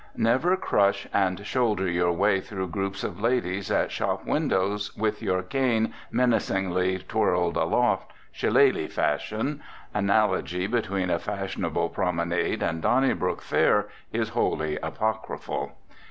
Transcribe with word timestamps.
Never 0.17 0.57
crush 0.57 1.05
and 1.13 1.45
shoulder 1.45 1.87
your 1.87 2.11
way 2.11 2.41
through 2.41 2.69
groups 2.69 3.03
of 3.03 3.21
ladies 3.21 3.69
at 3.69 3.91
shop 3.91 4.25
windows, 4.25 4.97
with 4.97 5.21
your 5.21 5.43
cane 5.43 5.93
menacingly 6.09 6.97
twirled 7.07 7.55
aloft, 7.55 8.11
shillelah 8.33 8.89
fashion. 8.91 9.61
Analogy 9.93 10.65
between 10.65 11.11
a 11.11 11.19
fashionable 11.19 11.89
promenade 11.89 12.63
and 12.63 12.81
Donnybrook 12.81 13.43
Fair 13.43 13.89
is 14.11 14.29
wholly 14.29 14.77
apocryphal. 14.81 15.73